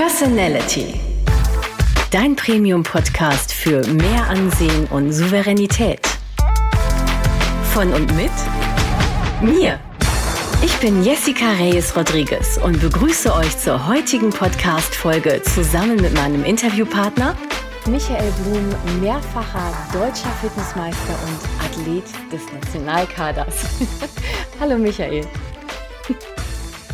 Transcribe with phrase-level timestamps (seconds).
[0.00, 0.94] Personality.
[2.12, 5.98] Dein Premium-Podcast für mehr Ansehen und Souveränität.
[7.72, 8.30] Von und mit
[9.42, 9.80] mir.
[10.62, 17.36] Ich bin Jessica Reyes Rodriguez und begrüße euch zur heutigen Podcast-Folge zusammen mit meinem Interviewpartner
[17.88, 23.64] Michael Blum, mehrfacher deutscher Fitnessmeister und Athlet des Nationalkaders.
[24.60, 25.26] Hallo Michael.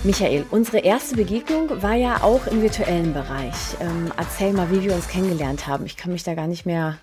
[0.05, 3.54] Michael, unsere erste Begegnung war ja auch im virtuellen Bereich.
[3.81, 5.86] Ähm, erzähl mal, wie wir uns kennengelernt haben.
[5.86, 6.99] Ich kann mich da gar nicht mehr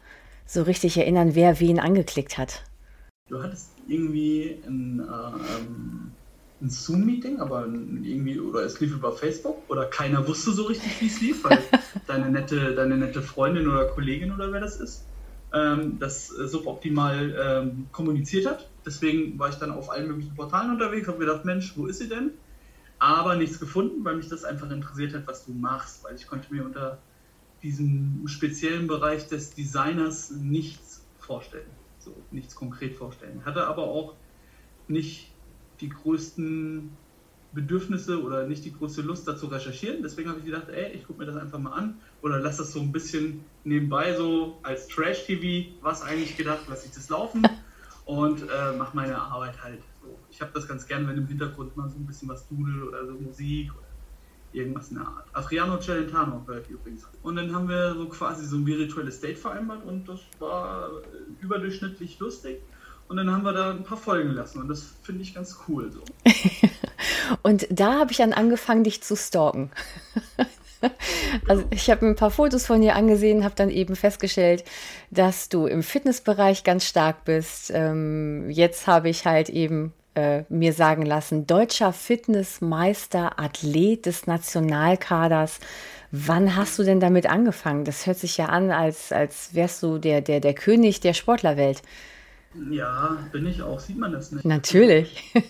[0.45, 2.63] so richtig erinnern, wer wen angeklickt hat.
[3.27, 6.11] Du hattest irgendwie ein, ähm,
[6.61, 11.07] ein Zoom-Meeting, aber irgendwie, oder es lief über Facebook oder keiner wusste so richtig, wie
[11.07, 11.57] es lief, weil
[12.07, 15.05] deine nette, deine nette Freundin oder Kollegin oder wer das ist,
[15.55, 18.70] ähm, das suboptimal ähm, kommuniziert hat.
[18.85, 22.07] Deswegen war ich dann auf allen möglichen Portalen unterwegs, habe gedacht, Mensch, wo ist sie
[22.07, 22.33] denn?
[23.01, 26.53] Aber nichts gefunden, weil mich das einfach interessiert hat, was du machst, weil ich konnte
[26.53, 27.01] mir unter
[27.63, 33.43] diesem speziellen Bereich des Designers nichts vorstellen, so nichts konkret vorstellen.
[33.43, 34.13] Hatte aber auch
[34.87, 35.34] nicht
[35.79, 36.95] die größten
[37.51, 40.04] Bedürfnisse oder nicht die größte Lust dazu recherchieren.
[40.04, 42.71] Deswegen habe ich gedacht, ey, ich gucke mir das einfach mal an oder lass das
[42.71, 47.41] so ein bisschen nebenbei so als Trash-TV, was eigentlich gedacht, lasse ich das laufen
[48.05, 49.81] und äh, mache meine Arbeit halt
[50.32, 53.05] ich habe das ganz gern, wenn im Hintergrund mal so ein bisschen was dudelt oder
[53.05, 53.87] so Musik oder
[54.54, 55.27] irgendwas in der Art.
[55.34, 57.05] Adriano Celentano hört übrigens.
[57.21, 60.90] Und dann haben wir so quasi so ein virtuelles Date vereinbart und das war
[61.41, 62.62] überdurchschnittlich lustig.
[63.07, 65.91] Und dann haben wir da ein paar Folgen lassen und das finde ich ganz cool
[65.91, 66.01] so.
[67.44, 69.69] und da habe ich dann angefangen, dich zu stalken.
[71.47, 74.63] Also ich habe ein paar Fotos von dir angesehen, habe dann eben festgestellt,
[75.12, 77.69] dass du im Fitnessbereich ganz stark bist.
[77.72, 85.59] Ähm, jetzt habe ich halt eben äh, mir sagen lassen, deutscher Fitnessmeister, Athlet des Nationalkaders.
[86.12, 87.85] Wann hast du denn damit angefangen?
[87.85, 91.81] Das hört sich ja an, als, als wärst du der, der, der König der Sportlerwelt.
[92.69, 93.79] Ja, bin ich auch.
[93.79, 94.45] Sieht man das nicht?
[94.45, 95.33] Natürlich.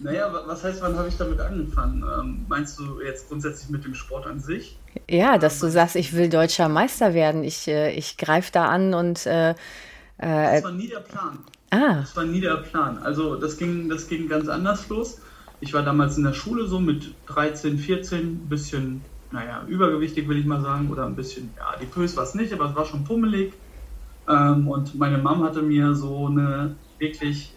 [0.00, 2.02] Naja, was heißt, wann habe ich damit angefangen?
[2.02, 4.76] Ähm, meinst du jetzt grundsätzlich mit dem Sport an sich?
[5.08, 7.44] Ja, dass du sagst, ich will deutscher Meister werden.
[7.44, 9.24] Ich, äh, ich greife da an und.
[9.24, 9.54] Äh, äh,
[10.18, 11.38] das war nie der Plan.
[11.74, 12.00] Ah.
[12.00, 12.98] Das war nie der Plan.
[12.98, 15.20] Also das ging, das ging ganz anders los.
[15.58, 20.38] Ich war damals in der Schule so mit 13, 14, ein bisschen, naja, übergewichtig will
[20.38, 23.04] ich mal sagen, oder ein bisschen, ja, adipös war es nicht, aber es war schon
[23.04, 23.54] pummelig.
[24.28, 27.56] Ähm, und meine Mom hatte mir so eine wirklich,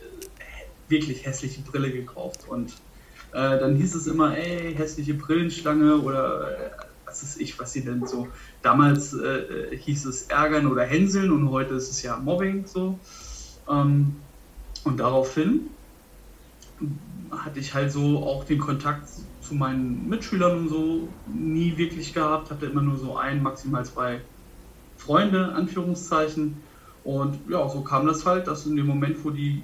[0.87, 2.47] wirklich hässliche Brille gekauft.
[2.47, 2.71] Und
[3.33, 6.71] äh, dann hieß es immer, ey, hässliche Brillenschlange oder äh,
[7.05, 8.33] was ist ich, was sie denn so.
[8.63, 12.99] Damals äh, hieß es ärgern oder hänseln und heute ist es ja Mobbing so.
[13.69, 14.15] Ähm,
[14.83, 15.69] und daraufhin
[17.31, 19.09] hatte ich halt so auch den Kontakt
[19.41, 24.21] zu meinen Mitschülern und so nie wirklich gehabt, hatte immer nur so ein, maximal zwei
[24.97, 26.61] Freunde, Anführungszeichen.
[27.03, 29.63] Und ja, so kam das halt, dass in dem Moment, wo die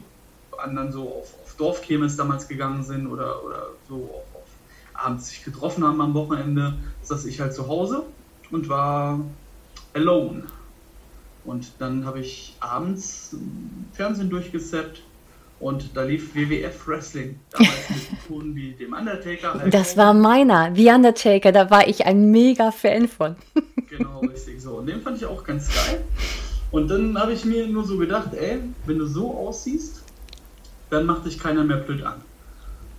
[0.57, 4.49] anderen so auf, auf Dorfkirmes damals gegangen sind oder, oder so auf, auf
[4.93, 8.03] abends sich getroffen haben am Wochenende, saß ich halt zu Hause
[8.51, 9.19] und war
[9.93, 10.45] alone.
[11.45, 13.35] Und dann habe ich abends
[13.91, 15.01] Fernsehen durchgesäppt
[15.59, 17.39] und da lief WWF Wrestling.
[17.51, 19.53] Damals mit wie dem Undertaker.
[19.53, 23.35] Halt das war meiner, The Undertaker, da war ich ein mega Fan von.
[23.89, 24.77] genau, richtig so.
[24.77, 26.03] Und den fand ich auch ganz geil.
[26.71, 30.01] Und dann habe ich mir nur so gedacht, ey, wenn du so aussiehst,
[30.89, 32.15] dann macht dich keiner mehr blöd an.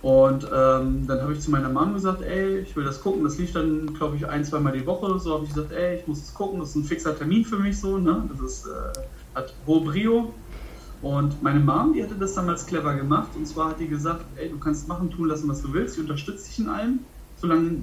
[0.05, 3.23] Und ähm, dann habe ich zu meiner Mom gesagt, ey, ich will das gucken.
[3.23, 5.17] Das lief dann, glaube ich, ein, zweimal die Woche.
[5.17, 6.59] So habe ich gesagt, ey, ich muss es gucken.
[6.59, 7.97] Das ist ein fixer Termin für mich so.
[7.97, 8.23] Ne?
[8.29, 8.99] Das ist, äh,
[9.33, 10.31] hat hohe Brio.
[11.01, 13.29] Und meine Mom, die hatte das damals clever gemacht.
[13.35, 15.95] Und zwar hat die gesagt, ey, du kannst machen, tun lassen, was du willst.
[15.95, 16.99] Ich unterstütze dich in allem,
[17.37, 17.77] solange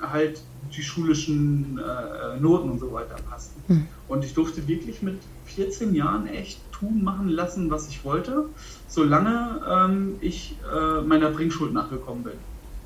[0.00, 0.40] halt
[0.72, 3.54] die schulischen äh, Noten und so weiter passen.
[3.66, 3.88] Hm.
[4.08, 8.44] Und ich durfte wirklich mit 14 Jahren echt tun, machen lassen, was ich wollte,
[8.88, 12.34] solange ähm, ich äh, meiner Bringschuld nachgekommen bin.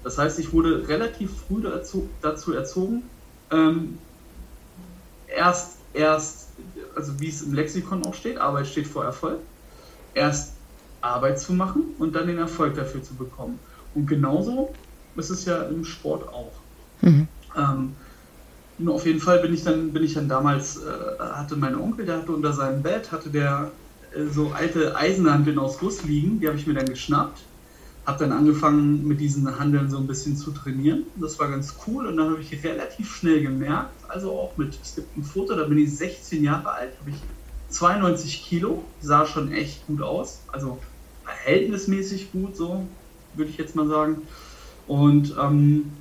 [0.03, 3.03] Das heißt, ich wurde relativ früh dazu, dazu erzogen,
[3.51, 3.99] ähm,
[5.27, 6.49] erst, erst,
[6.95, 9.41] also wie es im Lexikon auch steht, Arbeit steht vor Erfolg,
[10.15, 10.55] erst
[11.01, 13.59] Arbeit zu machen und dann den Erfolg dafür zu bekommen.
[13.95, 14.73] Und genauso
[15.17, 16.53] ist es ja im Sport auch.
[17.03, 17.29] Mhm.
[17.57, 17.97] Ähm,
[18.83, 22.07] nur auf jeden Fall bin ich dann, bin ich dann damals, äh, hatte mein Onkel,
[22.07, 23.71] der hatte unter seinem Bett, hatte der
[24.15, 27.43] äh, so alte Eisenhandeln aus Guss liegen, die habe ich mir dann geschnappt.
[28.07, 31.05] Habe dann angefangen mit diesen Handeln so ein bisschen zu trainieren.
[31.17, 34.95] Das war ganz cool und dann habe ich relativ schnell gemerkt, also auch mit, es
[34.95, 37.17] gibt ein Foto, da bin ich 16 Jahre alt, habe ich
[37.69, 40.79] 92 Kilo, sah schon echt gut aus, also
[41.25, 42.87] verhältnismäßig gut, so
[43.35, 44.23] würde ich jetzt mal sagen.
[44.87, 45.93] Und ähm,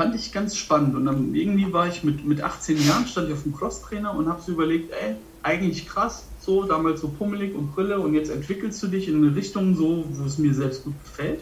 [0.00, 0.94] fand ich ganz spannend.
[0.94, 4.30] Und dann irgendwie war ich mit, mit 18 Jahren, stand ich auf dem Crosstrainer und
[4.30, 8.82] habe so überlegt, ey, eigentlich krass, so damals so pummelig und Brille und jetzt entwickelst
[8.82, 11.40] du dich in eine Richtung so, wo es mir selbst gut gefällt.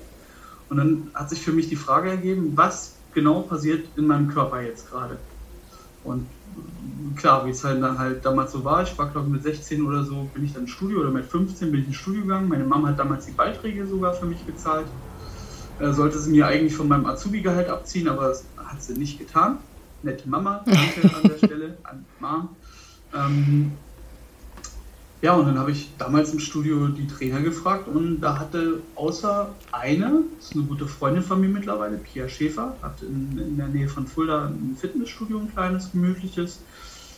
[0.68, 4.60] Und dann hat sich für mich die Frage ergeben, was genau passiert in meinem Körper
[4.60, 5.18] jetzt gerade.
[6.02, 6.26] Und
[7.14, 9.86] klar, wie es halt dann halt damals so war, ich war glaube ich mit 16
[9.86, 12.48] oder so, bin ich dann ins Studio oder mit 15 bin ich ins Studio gegangen.
[12.48, 14.88] Meine Mama hat damals die Beiträge sogar für mich bezahlt.
[15.78, 19.58] Äh, sollte sie mir eigentlich von meinem Azubi-Gehalt abziehen, aber das hat sie nicht getan.
[20.02, 22.56] Nette Mama, danke an der Stelle, an Mom.
[23.14, 23.72] Ähm,
[25.20, 29.56] ja, und dann habe ich damals im Studio die Trainer gefragt und da hatte außer
[29.72, 33.66] eine, das ist eine gute Freundin von mir mittlerweile, Pia Schäfer, hat in, in der
[33.66, 36.60] Nähe von Fulda ein Fitnessstudio, ein kleines, gemütliches,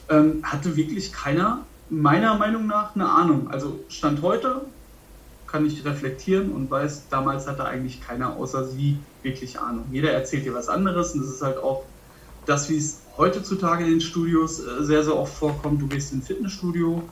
[0.09, 3.51] ähm, hatte wirklich keiner, meiner Meinung nach, eine Ahnung.
[3.51, 4.63] Also Stand heute
[5.51, 9.87] kann ich reflektieren und weiß, damals hatte eigentlich keiner außer sie wirklich Ahnung.
[9.91, 11.85] Jeder erzählt dir was anderes und das ist halt auch
[12.47, 15.83] das, wie es heutzutage in den Studios äh, sehr, sehr oft vorkommt.
[15.83, 17.03] Du gehst ins Fitnessstudio,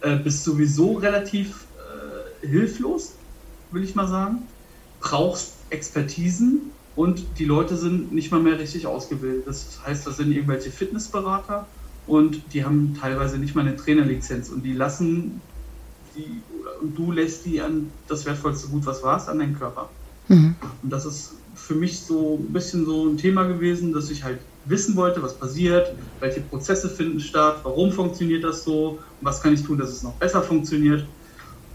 [0.00, 1.66] äh, bist sowieso relativ
[2.42, 3.14] äh, hilflos,
[3.70, 4.48] will ich mal sagen.
[5.00, 9.46] Brauchst Expertisen und die Leute sind nicht mal mehr richtig ausgebildet.
[9.46, 11.66] Das heißt, das sind irgendwelche Fitnessberater
[12.06, 15.42] und die haben teilweise nicht mal eine Trainerlizenz und die lassen
[16.18, 16.42] die,
[16.80, 19.90] und du lässt die an das wertvollste Gut, was war es, an deinen Körper.
[20.28, 20.56] Mhm.
[20.82, 24.40] Und das ist für mich so ein bisschen so ein Thema gewesen, dass ich halt
[24.64, 29.54] wissen wollte, was passiert, welche Prozesse finden statt, warum funktioniert das so und was kann
[29.54, 31.08] ich tun, dass es noch besser funktioniert.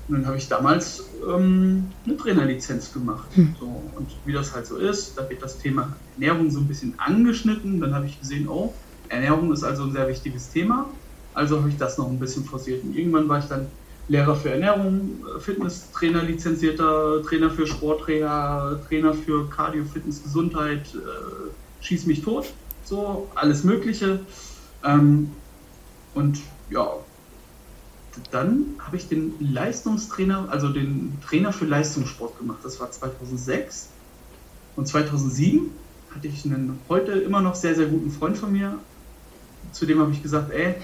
[0.07, 3.33] Und dann habe ich damals ähm, eine Trainerlizenz gemacht.
[3.35, 3.55] Hm.
[3.57, 6.99] So, und wie das halt so ist, da wird das Thema Ernährung so ein bisschen
[6.99, 7.79] angeschnitten.
[7.79, 8.75] Dann habe ich gesehen, oh,
[9.07, 10.99] Ernährung ist also ein sehr wichtiges Thema.
[11.31, 12.83] Also habe ich das noch ein bisschen forciert.
[12.83, 13.71] Und irgendwann war ich dann
[14.07, 22.05] Lehrer für Ernährung, Fitnesstrainer, lizenzierter Trainer für Sporttrainer, Trainer für Cardio, Fitness, Gesundheit, äh, schieß
[22.05, 22.53] mich tot
[22.85, 24.19] so alles Mögliche.
[24.83, 25.31] Ähm,
[26.13, 26.39] und
[26.69, 26.88] ja,
[28.31, 32.59] dann habe ich den Leistungstrainer, also den Trainer für Leistungssport gemacht.
[32.63, 33.89] Das war 2006.
[34.75, 35.71] Und 2007
[36.13, 38.77] hatte ich einen heute immer noch sehr, sehr guten Freund von mir.
[39.71, 40.75] Zu dem habe ich gesagt, ey,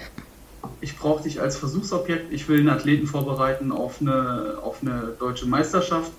[0.80, 2.32] ich brauche dich als Versuchsobjekt.
[2.32, 6.10] Ich will einen Athleten vorbereiten auf eine, auf eine deutsche Meisterschaft.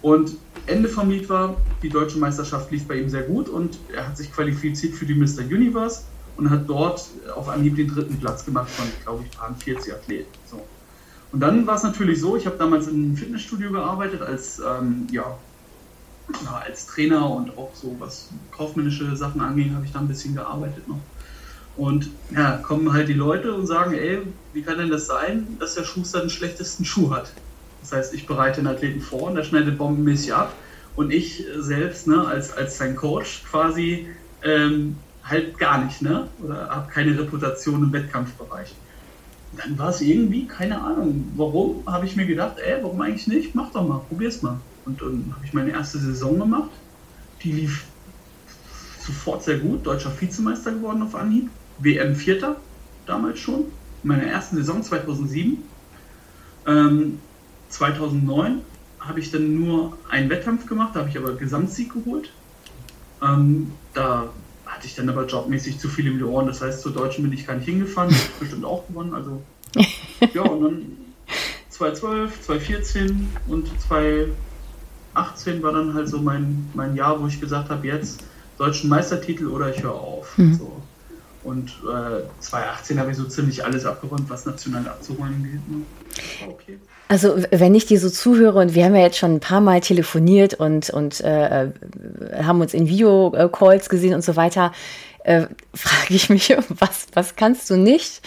[0.00, 0.36] Und
[0.66, 4.16] Ende vom Lied war, die deutsche Meisterschaft lief bei ihm sehr gut und er hat
[4.16, 5.42] sich qualifiziert für die Mr.
[5.44, 6.02] Universe
[6.36, 7.06] und hat dort
[7.36, 10.30] auf Anhieb den dritten Platz gemacht von, glaube ich, waren 40 Athleten.
[10.50, 10.60] So.
[11.30, 15.06] Und dann war es natürlich so, ich habe damals in einem Fitnessstudio gearbeitet als, ähm,
[15.10, 15.36] ja,
[16.64, 20.88] als Trainer und auch so was kaufmännische Sachen anging, habe ich da ein bisschen gearbeitet
[20.88, 20.98] noch.
[21.76, 24.22] Und ja, kommen halt die Leute und sagen, ey,
[24.52, 27.32] wie kann denn das sein, dass der Schuster den schlechtesten Schuh hat?
[27.80, 30.54] Das heißt, ich bereite den Athleten vor und er schneidet bombenmäßig ab.
[30.94, 34.08] Und ich selbst, ne, als, als sein Coach quasi,
[34.42, 36.28] ähm, halt gar nicht, ne?
[36.42, 38.74] Oder habe keine Reputation im Wettkampfbereich.
[39.56, 43.54] Dann war es irgendwie, keine Ahnung, warum, habe ich mir gedacht, ey, warum eigentlich nicht?
[43.54, 44.58] Mach doch mal, probier's mal.
[44.84, 46.70] Und dann habe ich meine erste Saison gemacht.
[47.42, 47.84] Die lief
[49.00, 51.50] sofort sehr gut, deutscher Vizemeister geworden auf Anhieb.
[51.78, 52.56] WM Vierter,
[53.06, 53.66] damals schon.
[54.02, 55.58] In meiner ersten Saison 2007.
[56.66, 57.18] Ähm,
[57.68, 58.60] 2009
[59.00, 62.30] habe ich dann nur einen Wettkampf gemacht, da habe ich aber Gesamtsieg geholt.
[63.22, 64.28] Ähm, da
[64.66, 67.32] hatte ich dann aber jobmäßig zu viel in die Ohren, das heißt, zur Deutschen bin
[67.32, 69.14] ich gar nicht hingefahren, bestimmt auch gewonnen.
[69.14, 69.42] Also,
[70.34, 70.96] ja, und dann
[71.70, 77.86] 2012, 2014 und 2018 war dann halt so mein, mein Jahr, wo ich gesagt habe,
[77.86, 78.22] jetzt
[78.58, 80.38] deutschen Meistertitel oder ich höre auf.
[80.38, 80.54] Mhm.
[80.54, 80.82] So.
[81.44, 85.60] Und äh, 2018 habe ich so ziemlich alles abgeräumt, was national abzuräumen geht.
[86.48, 86.78] Okay.
[87.08, 89.80] Also wenn ich dir so zuhöre und wir haben ja jetzt schon ein paar Mal
[89.80, 91.68] telefoniert und, und äh,
[92.42, 94.72] haben uns in Videocalls gesehen und so weiter,
[95.24, 98.22] äh, frage ich mich, was, was kannst du nicht?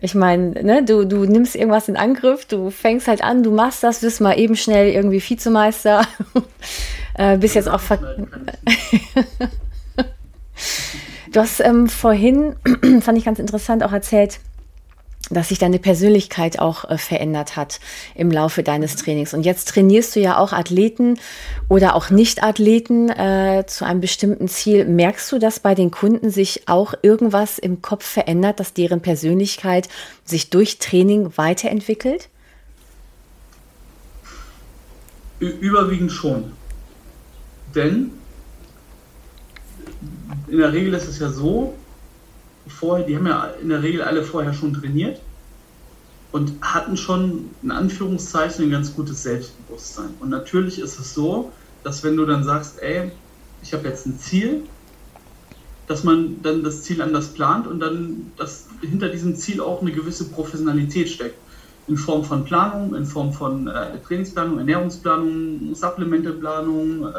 [0.00, 3.82] Ich meine, ne, du, du nimmst irgendwas in Angriff, du fängst halt an, du machst
[3.82, 6.06] das, wirst mal eben schnell irgendwie Vizemeister,
[7.14, 7.98] äh, bist jetzt auch ver
[11.32, 12.56] Du hast ähm, vorhin,
[13.00, 14.38] fand ich ganz interessant, auch erzählt,
[15.30, 17.80] dass sich deine Persönlichkeit auch äh, verändert hat
[18.14, 19.32] im Laufe deines Trainings.
[19.32, 21.18] Und jetzt trainierst du ja auch Athleten
[21.70, 24.84] oder auch Nicht-Athleten äh, zu einem bestimmten Ziel.
[24.84, 29.88] Merkst du, dass bei den Kunden sich auch irgendwas im Kopf verändert, dass deren Persönlichkeit
[30.26, 32.28] sich durch Training weiterentwickelt?
[35.40, 36.52] Überwiegend schon.
[37.74, 38.10] Denn
[40.52, 41.72] in der Regel ist es ja so,
[42.66, 45.18] vorher, die haben ja in der Regel alle vorher schon trainiert
[46.30, 50.10] und hatten schon in Anführungszeichen ein ganz gutes Selbstbewusstsein.
[50.20, 51.50] Und natürlich ist es so,
[51.84, 53.12] dass wenn du dann sagst, ey,
[53.62, 54.64] ich habe jetzt ein Ziel,
[55.86, 59.90] dass man dann das Ziel anders plant und dann, dass hinter diesem Ziel auch eine
[59.90, 61.36] gewisse Professionalität steckt.
[61.88, 67.14] In Form von Planung, in Form von äh, Trainingsplanung, Ernährungsplanung, Supplementeplanung, äh,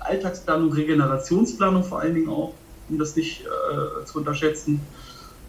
[0.00, 2.52] Alltagsplanung, Regenerationsplanung vor allen Dingen auch,
[2.92, 4.80] um das nicht äh, zu unterschätzen.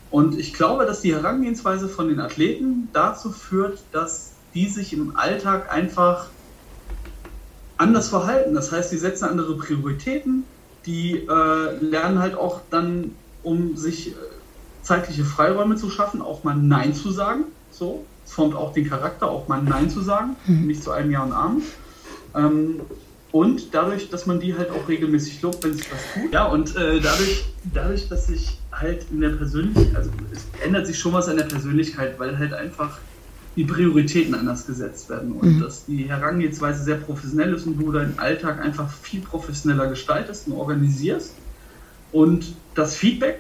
[0.10, 5.16] Und ich glaube, dass die Herangehensweise von den Athleten dazu führt, dass die sich im
[5.16, 6.28] Alltag einfach
[7.78, 8.54] anders verhalten.
[8.54, 10.44] Das heißt, sie setzen andere Prioritäten,
[10.86, 14.14] die äh, lernen halt auch dann, um sich äh,
[14.84, 17.46] zeitliche Freiräume zu schaffen, auch mal Nein zu sagen.
[17.72, 20.68] So, es formt auch den Charakter, auch mal Nein zu sagen, mhm.
[20.68, 21.64] nicht zu einem Ja und Abend.
[22.36, 22.82] Ähm,
[23.34, 26.32] und dadurch, dass man die halt auch regelmäßig lobt, wenn sich was tut.
[26.32, 31.00] Ja, und äh, dadurch, dadurch, dass sich halt in der Persönlichkeit, also es ändert sich
[31.00, 33.00] schon was an der Persönlichkeit, weil halt einfach
[33.56, 35.62] die Prioritäten anders gesetzt werden und mhm.
[35.62, 40.54] dass die Herangehensweise sehr professionell ist und du deinen Alltag einfach viel professioneller gestaltest und
[40.54, 41.34] organisierst.
[42.12, 43.40] Und das Feedback,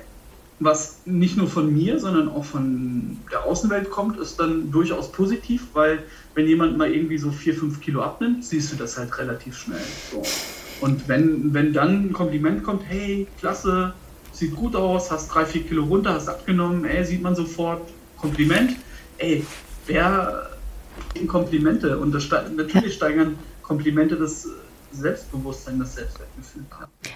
[0.63, 5.67] was nicht nur von mir, sondern auch von der Außenwelt kommt, ist dann durchaus positiv,
[5.73, 6.03] weil
[6.35, 9.81] wenn jemand mal irgendwie so vier, fünf Kilo abnimmt, siehst du das halt relativ schnell.
[10.11, 10.23] So.
[10.81, 13.93] Und wenn, wenn dann ein Kompliment kommt, hey, klasse,
[14.31, 17.81] sieht gut aus, hast drei, vier Kilo runter, hast abgenommen, ey, sieht man sofort,
[18.17, 18.71] Kompliment,
[19.17, 19.45] ey,
[19.85, 20.49] wer
[21.27, 24.47] Komplimente und das natürlich steigern Komplimente das
[24.93, 26.63] Selbstbewusstsein, das Selbstwertgefühl.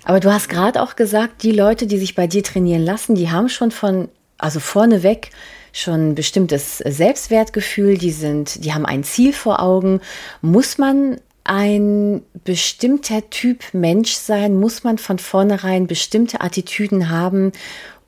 [0.03, 3.29] Aber du hast gerade auch gesagt, die Leute, die sich bei dir trainieren lassen, die
[3.29, 5.29] haben schon von, also vorneweg
[5.74, 10.01] schon ein bestimmtes Selbstwertgefühl, die sind, die haben ein Ziel vor Augen.
[10.41, 14.60] Muss man ein bestimmter Typ Mensch sein?
[14.60, 17.51] Muss man von vornherein bestimmte Attitüden haben,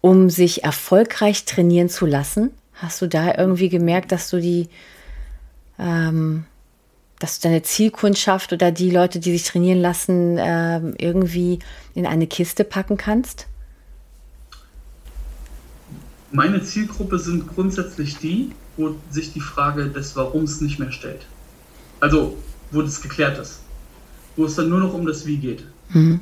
[0.02, 2.52] um sich erfolgreich trainieren zu lassen?
[2.74, 4.68] Hast du da irgendwie gemerkt, dass du die,
[5.78, 6.46] ähm,
[7.20, 11.60] dass du deine Zielkundschaft oder die Leute, die sich trainieren lassen, ähm, irgendwie
[11.94, 13.48] in eine Kiste packen kannst?
[16.32, 21.26] Meine Zielgruppe sind grundsätzlich die, wo sich die Frage des Warums nicht mehr stellt.
[22.00, 22.38] Also,
[22.72, 23.60] wo das geklärt ist.
[24.36, 25.66] Wo es dann nur noch um das Wie geht.
[25.90, 26.22] Mhm.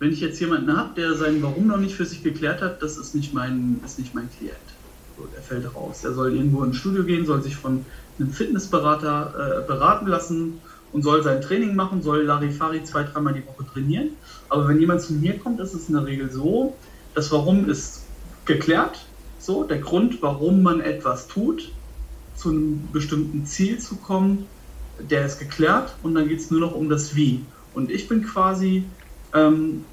[0.00, 2.96] Wenn ich jetzt jemanden habe, der sein Warum noch nicht für sich geklärt hat, das
[2.96, 4.56] ist nicht mein, ist nicht mein Klient
[5.34, 6.04] er fällt raus.
[6.04, 7.84] Er soll irgendwo ins Studio gehen, soll sich von
[8.18, 10.60] einem Fitnessberater äh, beraten lassen
[10.92, 14.10] und soll sein Training machen, soll Larifari zwei, dreimal die Woche trainieren.
[14.48, 16.76] Aber wenn jemand zu mir kommt, ist es in der Regel so,
[17.14, 18.04] das Warum ist
[18.44, 19.06] geklärt,
[19.38, 21.72] so der Grund, warum man etwas tut,
[22.34, 24.46] zu einem bestimmten Ziel zu kommen,
[24.98, 27.44] der ist geklärt und dann geht es nur noch um das Wie.
[27.74, 28.84] Und ich bin quasi
[29.34, 29.84] ähm,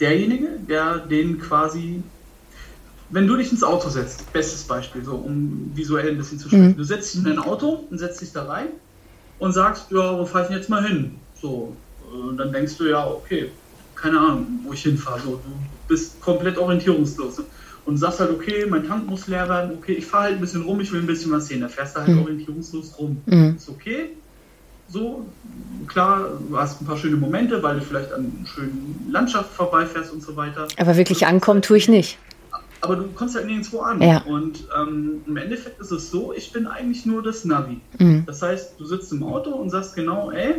[0.00, 2.02] derjenige, der den quasi
[3.10, 6.68] wenn du dich ins Auto setzt, bestes Beispiel, so um visuell ein bisschen zu sprechen.
[6.68, 6.76] Mhm.
[6.76, 8.68] Du setzt dich in dein Auto und setzt dich da rein
[9.38, 11.14] und sagst, ja, wo fahre ich denn jetzt mal hin?
[11.40, 11.74] So,
[12.12, 13.50] und dann denkst du, ja, okay,
[13.94, 15.20] keine Ahnung, wo ich hinfahre.
[15.20, 15.52] So, du
[15.88, 17.42] bist komplett orientierungslos.
[17.86, 20.62] Und sagst halt, okay, mein Tank muss leer werden, okay, ich fahre halt ein bisschen
[20.62, 21.62] rum, ich will ein bisschen was sehen.
[21.62, 22.20] Da fährst du halt mhm.
[22.20, 23.22] orientierungslos rum.
[23.24, 23.54] Mhm.
[23.56, 24.10] Ist okay.
[24.90, 25.26] So,
[25.86, 30.12] klar, du hast ein paar schöne Momente, weil du vielleicht an einer schönen Landschaft vorbeifährst
[30.12, 30.68] und so weiter.
[30.76, 32.18] Aber wirklich ankommen tue ich nicht
[32.80, 34.00] aber du kommst halt nirgendwo an.
[34.00, 34.22] Ja.
[34.22, 37.80] Und ähm, im Endeffekt ist es so, ich bin eigentlich nur das Navi.
[37.98, 38.24] Mhm.
[38.26, 40.56] Das heißt, du sitzt im Auto und sagst genau, ey,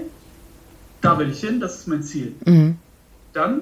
[1.01, 2.33] da will ich hin, das ist mein Ziel.
[2.45, 2.77] Mhm.
[3.33, 3.61] Dann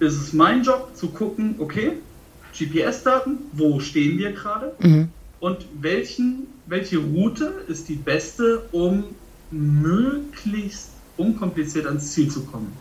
[0.00, 1.92] ist es mein Job zu gucken, okay,
[2.58, 5.08] GPS-Daten, wo stehen wir gerade mhm.
[5.40, 9.04] und welchen, welche Route ist die beste, um
[9.50, 12.72] möglichst unkompliziert ans Ziel zu kommen.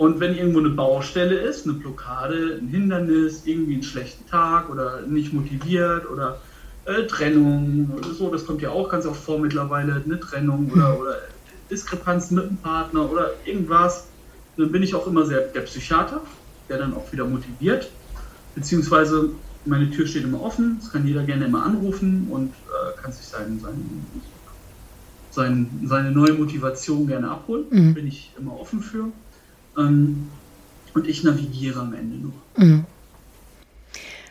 [0.00, 5.02] Und wenn irgendwo eine Baustelle ist, eine Blockade, ein Hindernis, irgendwie einen schlechten Tag oder
[5.02, 6.40] nicht motiviert oder
[6.86, 11.16] äh, Trennung, so, das kommt ja auch ganz oft vor mittlerweile, eine Trennung oder, oder
[11.70, 14.06] Diskrepanz mit dem Partner oder irgendwas,
[14.56, 16.22] dann bin ich auch immer sehr der Psychiater,
[16.70, 17.90] der dann auch wieder motiviert,
[18.54, 19.28] beziehungsweise
[19.66, 23.26] meine Tür steht immer offen, es kann jeder gerne immer anrufen und äh, kann sich
[23.26, 24.06] sein, sein,
[25.30, 27.92] sein, seine neue Motivation gerne abholen, mhm.
[27.92, 29.12] bin ich immer offen für.
[29.80, 30.28] Ähm,
[30.94, 32.32] und ich navigiere am Ende nur.
[32.56, 32.84] Mhm.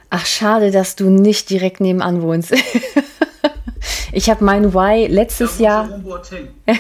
[0.10, 2.54] Ach, schade, dass du nicht direkt nebenan wohnst.
[4.12, 6.02] ich habe mein Why letztes Jahr.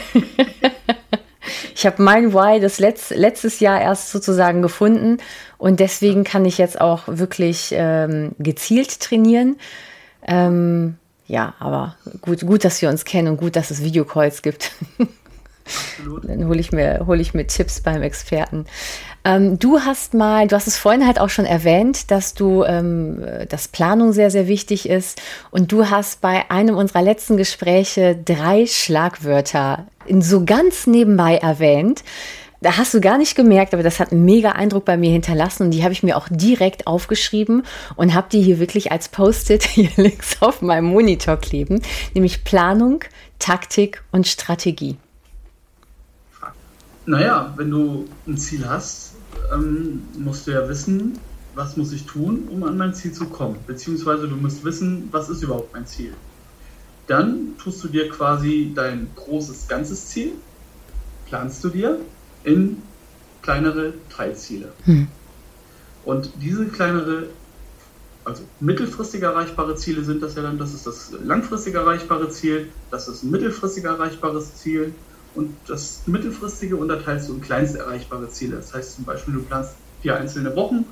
[1.75, 5.17] ich habe mein Why das Letz, letztes Jahr erst sozusagen gefunden
[5.57, 9.57] und deswegen kann ich jetzt auch wirklich ähm, gezielt trainieren.
[10.25, 10.95] Ähm,
[11.27, 14.71] ja, aber gut, gut, dass wir uns kennen und gut, dass es Videocalls gibt.
[15.69, 16.27] Absolut.
[16.27, 18.65] Dann hole ich, mir, hol ich mir Tipps beim Experten.
[19.23, 23.23] Ähm, du hast mal, du hast es vorhin halt auch schon erwähnt, dass du, ähm,
[23.49, 25.21] dass Planung sehr, sehr wichtig ist.
[25.51, 29.87] Und du hast bei einem unserer letzten Gespräche drei Schlagwörter
[30.19, 32.03] so ganz nebenbei erwähnt.
[32.61, 35.63] Da hast du gar nicht gemerkt, aber das hat einen mega Eindruck bei mir hinterlassen
[35.63, 37.63] und die habe ich mir auch direkt aufgeschrieben
[37.95, 41.81] und habe die hier wirklich als Post-it hier links auf meinem Monitor kleben,
[42.13, 43.05] nämlich Planung,
[43.39, 44.97] Taktik und Strategie.
[47.09, 49.13] Naja, wenn du ein Ziel hast,
[49.51, 51.17] ähm, musst du ja wissen,
[51.55, 53.55] was muss ich tun, um an mein Ziel zu kommen.
[53.65, 56.13] Beziehungsweise du musst wissen, was ist überhaupt mein Ziel.
[57.07, 60.33] Dann tust du dir quasi dein großes ganzes Ziel,
[61.25, 61.97] planst du dir
[62.43, 62.77] in
[63.41, 64.71] kleinere Teilziele.
[64.83, 65.07] Hm.
[66.05, 67.23] Und diese kleinere,
[68.23, 73.07] also mittelfristig erreichbare Ziele sind das ja dann, das ist das langfristig erreichbare Ziel, das
[73.07, 74.93] ist ein mittelfristig erreichbares Ziel
[75.35, 78.57] und das mittelfristige unterteilst du in kleinst erreichbare Ziele.
[78.57, 80.85] Das heißt zum Beispiel, du planst vier einzelne Wochen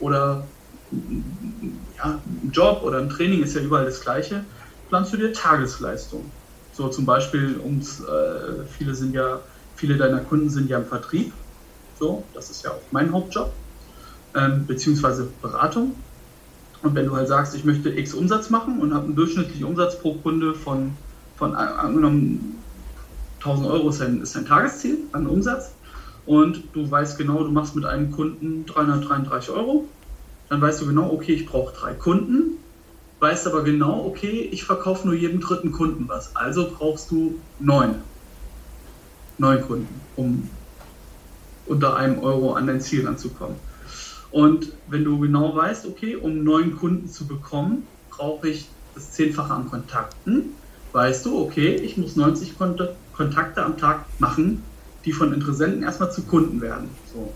[0.00, 0.46] oder
[0.90, 4.44] ja, ein Job oder ein Training ist ja überall das gleiche,
[4.88, 6.24] planst du dir Tagesleistung.
[6.72, 9.40] So zum Beispiel, ums, äh, viele sind ja
[9.78, 11.32] Viele deiner Kunden sind ja im Vertrieb.
[12.00, 13.52] So, das ist ja auch mein Hauptjob,
[14.34, 15.94] ähm, beziehungsweise Beratung.
[16.82, 20.00] Und wenn du halt sagst, ich möchte X Umsatz machen und habe einen durchschnittlichen Umsatz
[20.00, 20.96] pro Kunde von,
[21.36, 22.57] von angenommen
[23.38, 25.72] 1000 Euro ist dein, ist dein Tagesziel an Umsatz.
[26.26, 29.86] Und du weißt genau, du machst mit einem Kunden 333 Euro,
[30.50, 32.58] dann weißt du genau, okay, ich brauche drei Kunden,
[33.20, 37.94] weißt aber genau, okay, ich verkaufe nur jedem dritten Kunden was, also brauchst du neun.
[39.38, 40.50] Neukunden, um
[41.64, 43.56] unter einem Euro an dein Ziel ranzukommen.
[44.30, 49.54] Und wenn du genau weißt, okay, um neuen Kunden zu bekommen, brauche ich das Zehnfache
[49.54, 50.50] an Kontakten,
[50.92, 54.62] weißt du, okay, ich muss 90 Kontakte am Tag machen,
[55.04, 56.88] die von Interessenten erstmal zu Kunden werden.
[57.12, 57.32] So.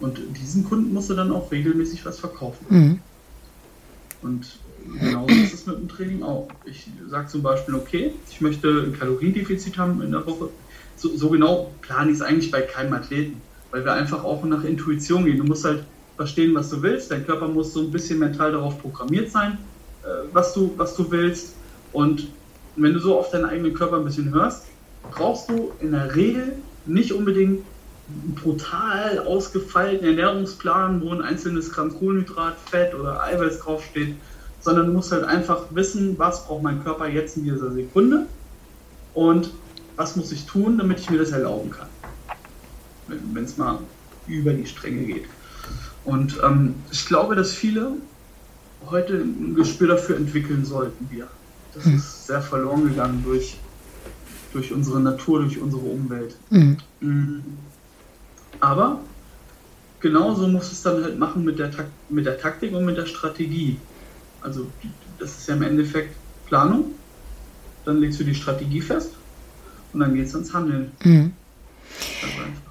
[0.00, 2.66] Und diesen Kunden musst du dann auch regelmäßig was verkaufen.
[2.68, 3.00] Mhm.
[4.22, 4.58] Und
[5.00, 6.48] genauso ist es mit dem Training auch.
[6.64, 10.50] Ich sage zum Beispiel, okay, ich möchte ein Kaloriendefizit haben in der Woche,
[10.96, 14.64] so, so genau plane ich es eigentlich bei keinem Athleten, weil wir einfach auch nach
[14.64, 15.38] Intuition gehen.
[15.38, 15.84] Du musst halt
[16.16, 17.10] verstehen, was du willst.
[17.10, 19.58] Dein Körper muss so ein bisschen mental darauf programmiert sein,
[20.02, 21.54] äh, was, du, was du willst.
[21.92, 22.28] Und
[22.76, 24.66] wenn du so auf deinen eigenen Körper ein bisschen hörst,
[25.10, 27.64] brauchst du in der Regel nicht unbedingt
[28.08, 34.14] einen brutal ausgefeilten Ernährungsplan, wo ein einzelnes Gramm Kohlenhydrat, Fett oder Eiweiß draufsteht,
[34.60, 38.26] sondern du musst halt einfach wissen, was braucht mein Körper jetzt in dieser Sekunde
[39.14, 39.50] und
[39.96, 41.88] was muss ich tun, damit ich mir das erlauben kann,
[43.08, 43.78] wenn es mal
[44.26, 45.24] über die Stränge geht.
[46.04, 47.92] Und ähm, ich glaube, dass viele
[48.90, 51.26] heute ein Gespür dafür entwickeln sollten, wir.
[51.74, 53.58] Das ist sehr verloren gegangen durch,
[54.56, 56.34] durch unsere Natur, durch unsere Umwelt.
[56.50, 57.42] Mhm.
[58.60, 59.00] Aber
[60.00, 61.70] genauso muss es dann halt machen mit der,
[62.08, 63.76] mit der Taktik und mit der Strategie.
[64.40, 64.66] Also
[65.18, 66.16] das ist ja im Endeffekt
[66.46, 66.86] Planung.
[67.84, 69.12] Dann legst du die Strategie fest
[69.92, 70.90] und dann geht es ins Handeln.
[71.04, 71.32] Mhm.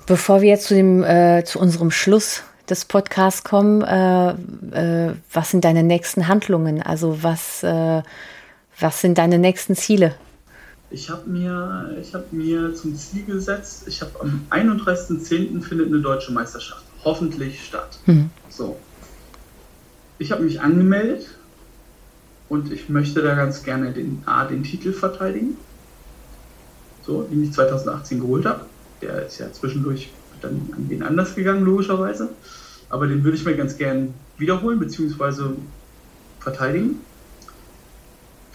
[0.08, 5.52] Bevor wir jetzt zu, dem, äh, zu unserem Schluss des Podcasts kommen, äh, äh, was
[5.52, 6.82] sind deine nächsten Handlungen?
[6.82, 8.02] Also was, äh,
[8.80, 10.16] was sind deine nächsten Ziele?
[10.92, 15.62] Ich habe mir, hab mir zum Ziel gesetzt, ich habe am 31.10.
[15.62, 18.00] findet eine deutsche Meisterschaft hoffentlich statt.
[18.06, 18.30] Mhm.
[18.50, 18.78] So.
[20.18, 21.28] Ich habe mich angemeldet
[22.48, 25.58] und ich möchte da ganz gerne den A, den Titel verteidigen
[27.06, 28.66] so, den ich 2018 geholt habe.
[29.02, 30.10] Der ist ja zwischendurch
[30.42, 32.30] dann an den anders gegangen, logischerweise.
[32.90, 35.56] Aber den würde ich mir ganz gern wiederholen, beziehungsweise
[36.40, 37.02] verteidigen.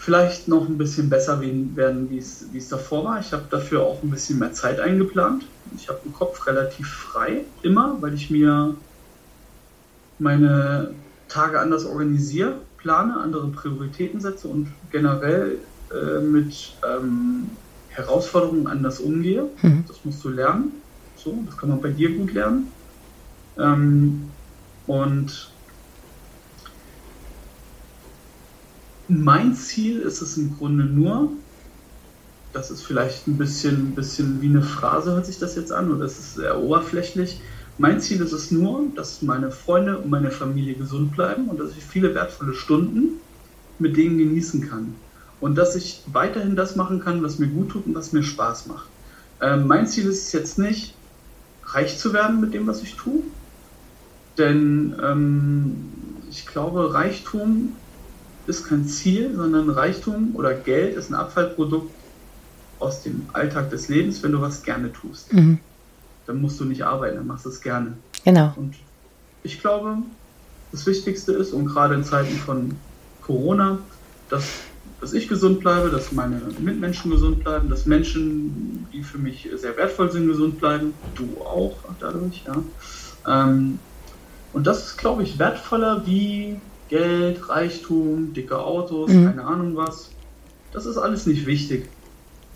[0.03, 3.19] Vielleicht noch ein bisschen besser werden, wie es, wie es davor war.
[3.19, 5.45] Ich habe dafür auch ein bisschen mehr Zeit eingeplant.
[5.75, 8.77] Ich habe den Kopf relativ frei, immer, weil ich mir
[10.17, 10.95] meine
[11.27, 19.51] Tage anders organisiere, plane, andere Prioritäten setze und generell äh, mit ähm, Herausforderungen anders umgehe.
[19.61, 19.83] Mhm.
[19.87, 20.81] Das musst du lernen.
[21.13, 22.73] So, das kann man bei dir gut lernen.
[23.55, 24.31] Ähm,
[24.87, 25.50] und
[29.07, 31.29] mein Ziel ist es im Grunde nur,
[32.53, 36.03] das ist vielleicht ein bisschen, bisschen wie eine Phrase, hört sich das jetzt an, oder
[36.03, 37.39] das ist sehr oberflächlich.
[37.77, 41.71] Mein Ziel ist es nur, dass meine Freunde und meine Familie gesund bleiben und dass
[41.71, 43.19] ich viele wertvolle Stunden
[43.79, 44.93] mit denen genießen kann
[45.39, 48.67] und dass ich weiterhin das machen kann, was mir gut tut und was mir Spaß
[48.67, 48.87] macht.
[49.41, 50.93] Ähm, mein Ziel ist es jetzt nicht,
[51.63, 53.23] reich zu werden mit dem, was ich tue,
[54.37, 55.87] denn ähm,
[56.29, 57.73] ich glaube, Reichtum
[58.51, 61.91] ist kein Ziel, sondern Reichtum oder Geld ist ein Abfallprodukt
[62.79, 65.33] aus dem Alltag des Lebens, wenn du was gerne tust.
[65.33, 65.59] Mhm.
[66.27, 67.93] Dann musst du nicht arbeiten, dann machst du es gerne.
[68.23, 68.53] Genau.
[68.55, 68.75] Und
[69.43, 69.97] ich glaube,
[70.71, 72.75] das Wichtigste ist, und gerade in Zeiten von
[73.21, 73.79] Corona,
[74.29, 74.45] dass
[75.01, 79.75] dass ich gesund bleibe, dass meine Mitmenschen gesund bleiben, dass Menschen, die für mich sehr
[79.75, 80.93] wertvoll sind, gesund bleiben.
[81.15, 82.55] Du auch dadurch, ja.
[83.27, 83.79] Ähm,
[84.53, 86.59] und das ist, glaube ich, wertvoller wie
[86.91, 89.25] Geld, Reichtum, dicke Autos, mhm.
[89.27, 90.11] keine Ahnung was.
[90.73, 91.87] Das ist alles nicht wichtig.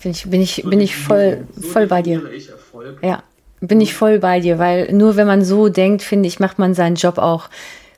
[0.03, 2.21] Bin ich, bin ich, so bin ich voll, so voll bei dir.
[2.31, 2.99] Ich Erfolg.
[3.01, 3.23] Ja,
[3.61, 6.73] bin ich voll bei dir, weil nur wenn man so denkt, finde ich, macht man
[6.73, 7.49] seinen Job auch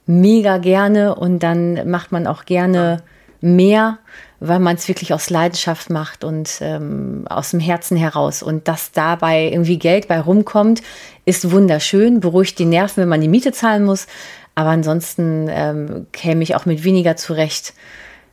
[0.06, 3.04] mega gerne und dann macht man auch gerne
[3.42, 3.50] ja.
[3.50, 3.98] mehr,
[4.40, 8.44] weil man es wirklich aus Leidenschaft macht und ähm, aus dem Herzen heraus.
[8.44, 10.84] Und dass dabei irgendwie Geld bei rumkommt,
[11.26, 14.06] ist wunderschön, beruhigt die Nerven, wenn man die Miete zahlen muss.
[14.58, 17.76] Aber ansonsten ähm, käme ich auch mit weniger zurecht.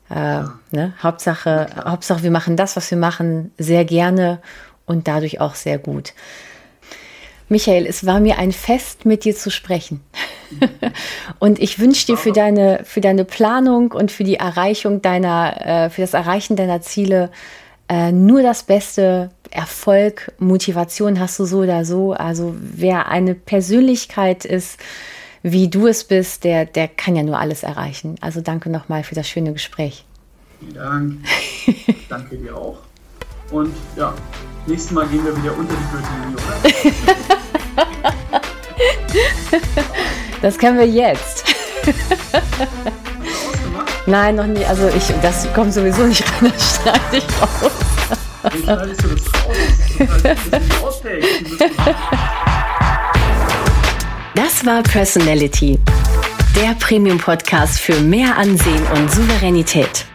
[0.09, 0.59] Äh, ja.
[0.71, 0.93] ne?
[1.03, 4.39] Hauptsache, Hauptsache, wir machen das, was wir machen, sehr gerne
[4.87, 6.13] und dadurch auch sehr gut.
[7.47, 10.01] Michael, es war mir ein Fest, mit dir zu sprechen.
[11.37, 15.89] und ich wünsche dir für deine, für deine Planung und für die Erreichung deiner, äh,
[15.91, 17.29] für das Erreichen deiner Ziele
[17.87, 19.29] äh, nur das Beste.
[19.51, 22.13] Erfolg, Motivation hast du so oder so.
[22.13, 24.79] Also wer eine Persönlichkeit ist,
[25.47, 28.15] wie du es bist, der, der kann ja nur alles erreichen.
[28.19, 30.03] Also danke nochmal für das schöne Gespräch.
[30.59, 31.19] Vielen Dank.
[32.09, 32.79] danke dir auch.
[33.51, 34.15] Und ja,
[34.65, 36.55] nächstes Mal gehen wir wieder unter die Gürtellinie, oder?
[40.41, 41.45] das können wir jetzt.
[44.07, 44.65] Nein, noch nie.
[44.65, 47.71] Also ich, das kommt sowieso nicht rein, das schneide ich raus.
[48.51, 49.21] Wie schneidest du das
[50.81, 51.03] raus?
[54.65, 55.77] War Personality,
[56.55, 60.07] der Premium-Podcast für mehr Ansehen und Souveränität.